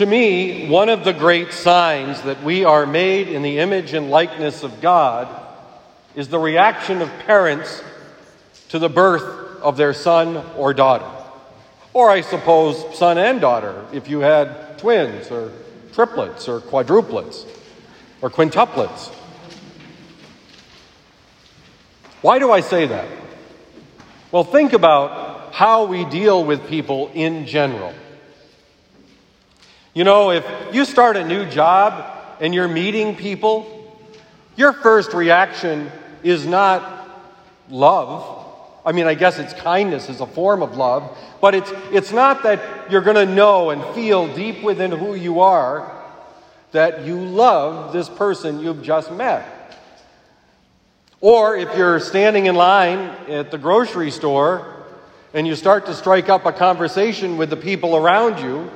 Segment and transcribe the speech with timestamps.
[0.00, 4.10] To me, one of the great signs that we are made in the image and
[4.10, 5.28] likeness of God
[6.14, 7.82] is the reaction of parents
[8.70, 11.04] to the birth of their son or daughter.
[11.92, 15.52] Or, I suppose, son and daughter, if you had twins or
[15.92, 17.46] triplets or quadruplets
[18.22, 19.08] or quintuplets.
[22.22, 23.06] Why do I say that?
[24.32, 27.92] Well, think about how we deal with people in general.
[29.92, 33.76] You know, if you start a new job and you're meeting people,
[34.56, 35.90] your first reaction
[36.22, 37.08] is not
[37.68, 38.46] love.
[38.86, 42.44] I mean, I guess it's kindness is a form of love, but it's, it's not
[42.44, 45.96] that you're going to know and feel deep within who you are
[46.70, 49.76] that you love this person you've just met.
[51.20, 52.98] Or if you're standing in line
[53.28, 54.84] at the grocery store
[55.34, 58.70] and you start to strike up a conversation with the people around you,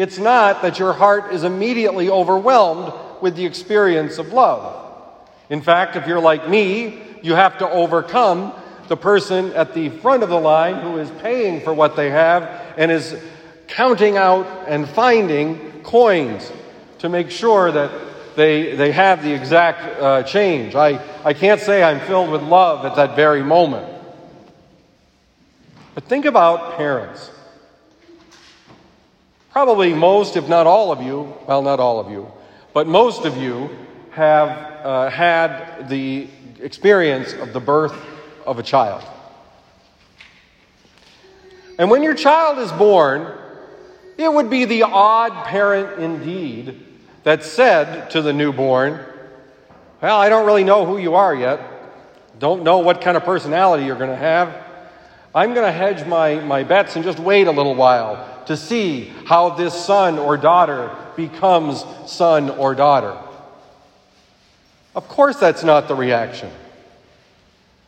[0.00, 4.76] it's not that your heart is immediately overwhelmed with the experience of love.
[5.50, 8.54] In fact, if you're like me, you have to overcome
[8.88, 12.44] the person at the front of the line who is paying for what they have
[12.78, 13.14] and is
[13.66, 16.50] counting out and finding coins
[17.00, 17.90] to make sure that
[18.36, 20.74] they, they have the exact uh, change.
[20.74, 23.86] I, I can't say I'm filled with love at that very moment.
[25.94, 27.30] But think about parents.
[29.50, 32.30] Probably most, if not all of you, well, not all of you,
[32.72, 33.68] but most of you
[34.12, 34.48] have
[34.84, 36.28] uh, had the
[36.60, 37.94] experience of the birth
[38.46, 39.02] of a child.
[41.78, 43.26] And when your child is born,
[44.16, 46.86] it would be the odd parent indeed
[47.24, 49.00] that said to the newborn,
[50.00, 51.60] Well, I don't really know who you are yet.
[52.38, 54.54] Don't know what kind of personality you're going to have.
[55.34, 59.04] I'm going to hedge my, my bets and just wait a little while to see
[59.26, 63.16] how this son or daughter becomes son or daughter.
[64.96, 66.50] Of course, that's not the reaction.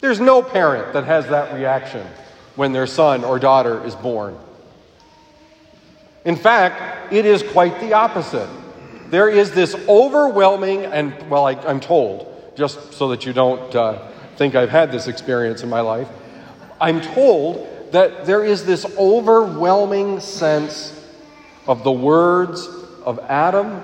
[0.00, 2.06] There's no parent that has that reaction
[2.54, 4.34] when their son or daughter is born.
[6.24, 8.48] In fact, it is quite the opposite.
[9.10, 14.08] There is this overwhelming, and well, I, am told, just so that you don't uh,
[14.36, 16.08] think I've had this experience in my life,
[16.80, 20.92] I'm told that there is this overwhelming sense
[21.66, 22.66] of the words
[23.04, 23.82] of Adam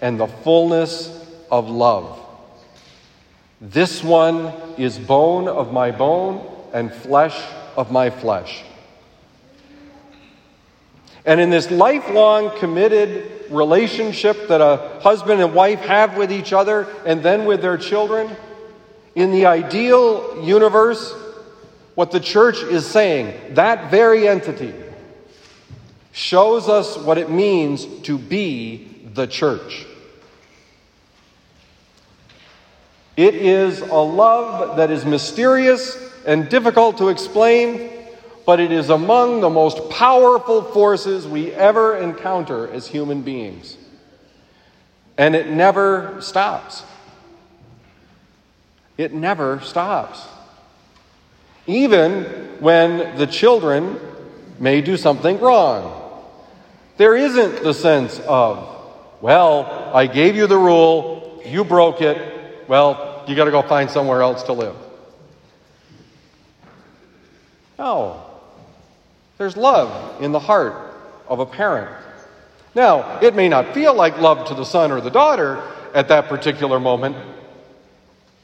[0.00, 1.08] and the fullness
[1.50, 2.18] of love.
[3.60, 7.36] This one is bone of my bone and flesh
[7.76, 8.62] of my flesh.
[11.24, 16.86] And in this lifelong committed relationship that a husband and wife have with each other
[17.04, 18.34] and then with their children,
[19.14, 21.12] in the ideal universe,
[21.98, 24.72] what the church is saying, that very entity,
[26.12, 29.84] shows us what it means to be the church.
[33.16, 37.90] It is a love that is mysterious and difficult to explain,
[38.46, 43.76] but it is among the most powerful forces we ever encounter as human beings.
[45.16, 46.84] And it never stops.
[48.96, 50.28] It never stops
[51.68, 52.24] even
[52.60, 54.00] when the children
[54.58, 55.94] may do something wrong.
[56.96, 58.66] There isn't the sense of,
[59.20, 63.88] well, I gave you the rule, you broke it, well, you got to go find
[63.90, 64.74] somewhere else to live.
[67.78, 68.24] No.
[69.36, 70.74] There's love in the heart
[71.28, 71.94] of a parent.
[72.74, 75.62] Now, it may not feel like love to the son or the daughter
[75.94, 77.16] at that particular moment,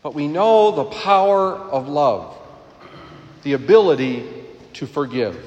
[0.03, 2.37] but we know the power of love
[3.45, 4.29] the ability
[4.75, 5.39] to forgive.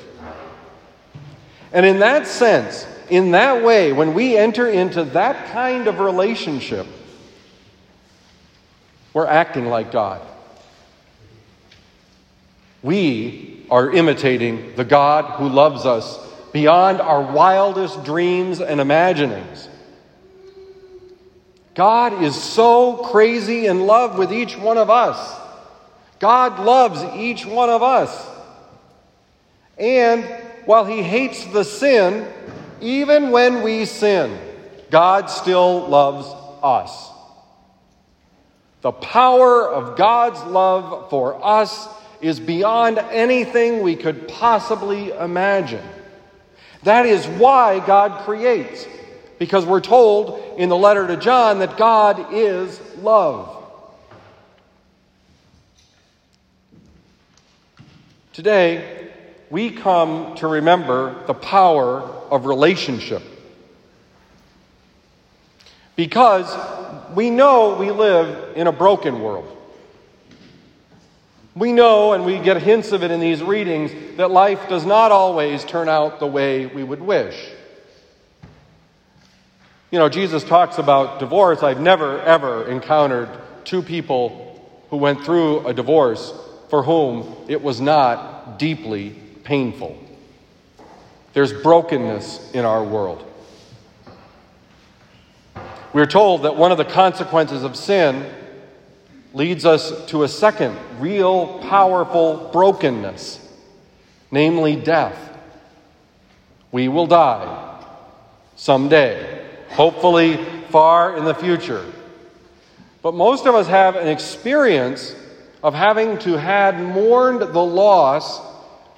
[1.73, 6.87] And in that sense, in that way, when we enter into that kind of relationship,
[9.13, 10.21] we're acting like God.
[12.83, 16.19] We are imitating the God who loves us
[16.53, 19.67] beyond our wildest dreams and imaginings.
[21.73, 25.46] God is so crazy in love with each one of us
[26.19, 28.27] God loves each one of us.
[29.77, 30.23] And
[30.65, 32.27] while He hates the sin,
[32.81, 34.37] even when we sin,
[34.89, 36.27] God still loves
[36.63, 37.11] us.
[38.81, 41.87] The power of God's love for us
[42.21, 45.83] is beyond anything we could possibly imagine.
[46.83, 48.87] That is why God creates,
[49.39, 53.56] because we're told in the letter to John that God is love.
[58.37, 59.09] Today,
[59.49, 63.23] we come to remember the power of relationship.
[65.95, 66.55] Because
[67.15, 69.57] we know we live in a broken world.
[71.55, 75.11] We know, and we get hints of it in these readings, that life does not
[75.11, 77.49] always turn out the way we would wish.
[79.89, 81.63] You know, Jesus talks about divorce.
[81.63, 83.29] I've never, ever encountered
[83.63, 86.31] two people who went through a divorce
[86.69, 89.97] for whom it was not deeply painful.
[91.33, 93.23] There's brokenness in our world.
[95.93, 98.29] We're told that one of the consequences of sin
[99.33, 103.39] leads us to a second real, powerful brokenness,
[104.31, 105.17] namely death.
[106.71, 107.85] We will die
[108.55, 111.85] someday, hopefully far in the future.
[113.01, 115.15] But most of us have an experience
[115.63, 118.39] of having to had mourned the loss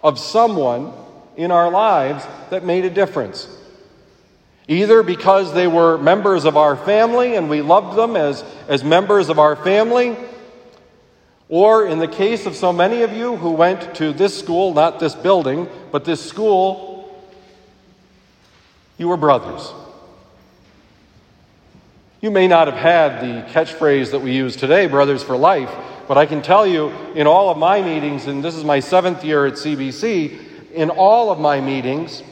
[0.04, 0.94] of someone
[1.36, 3.48] in our lives that made a difference.
[4.68, 9.30] Either because they were members of our family and we loved them as, as members
[9.30, 10.16] of our family,
[11.48, 15.00] or in the case of so many of you who went to this school, not
[15.00, 17.28] this building, but this school,
[19.00, 19.74] you were brothers.
[22.22, 25.74] You may not have had the catchphrase that we use today, brothers for life,
[26.10, 29.24] but I can tell you in all of my meetings, and this is my seventh
[29.24, 32.24] year at CBC, in all of my meetings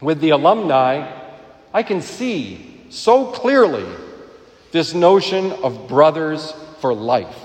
[0.00, 1.08] with the alumni,
[1.72, 3.86] I can see so clearly
[4.72, 7.38] this notion of brothers for life.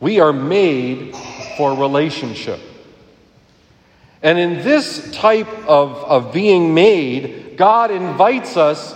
[0.00, 1.14] We are made
[1.56, 2.58] for relationship.
[4.24, 8.92] And in this type of, of being made, God invites us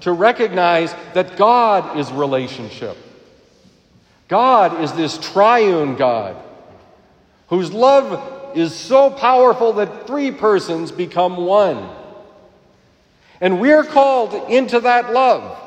[0.00, 2.96] to recognize that God is relationship.
[4.28, 6.36] God is this triune God
[7.48, 11.88] whose love is so powerful that three persons become one.
[13.40, 15.58] And we're called into that love.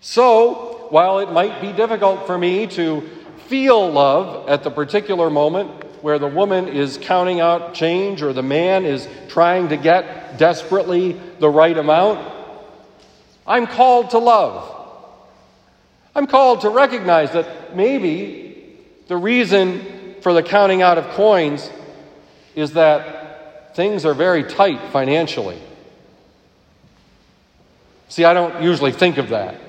[0.00, 3.08] So, while it might be difficult for me to
[3.46, 5.70] feel love at the particular moment
[6.02, 11.18] where the woman is counting out change or the man is trying to get desperately
[11.38, 12.33] the right amount,
[13.46, 14.70] I'm called to love.
[16.14, 21.70] I'm called to recognize that maybe the reason for the counting out of coins
[22.54, 25.60] is that things are very tight financially.
[28.08, 29.60] See, I don't usually think of that.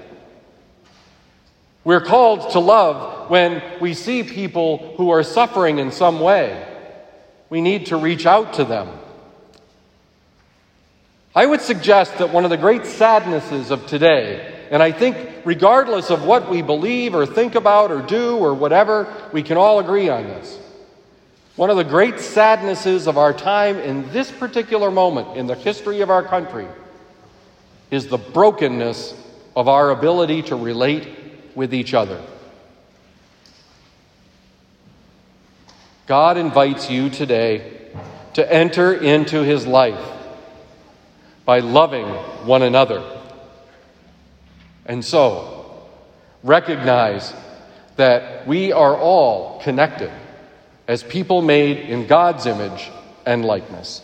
[1.83, 6.63] We're called to love when we see people who are suffering in some way.
[7.49, 8.89] We need to reach out to them.
[11.35, 16.09] I would suggest that one of the great sadnesses of today, and I think regardless
[16.09, 20.07] of what we believe or think about or do or whatever, we can all agree
[20.07, 20.57] on this.
[21.57, 25.99] One of the great sadnesses of our time in this particular moment in the history
[25.99, 26.67] of our country
[27.91, 29.13] is the brokenness
[29.57, 31.07] of our ability to relate
[31.53, 32.21] with each other.
[36.07, 37.89] God invites you today
[38.35, 40.14] to enter into his life
[41.45, 42.07] by loving
[42.45, 43.03] one another.
[44.85, 45.87] And so,
[46.43, 47.33] recognize
[47.95, 50.11] that we are all connected
[50.87, 52.91] as people made in God's image
[53.25, 54.01] and likeness.